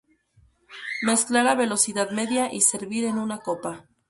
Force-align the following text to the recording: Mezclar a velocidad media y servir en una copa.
Mezclar 1.09 1.45
a 1.47 1.53
velocidad 1.53 2.09
media 2.09 2.51
y 2.51 2.61
servir 2.61 3.05
en 3.05 3.19
una 3.19 3.37
copa. 3.37 3.85